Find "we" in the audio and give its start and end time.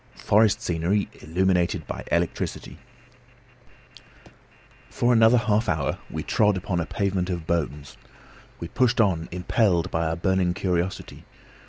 6.09-6.23, 8.59-8.67